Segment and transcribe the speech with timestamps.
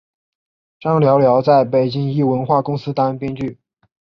[0.79, 3.59] 张寥寥在北京一文化公司当编剧。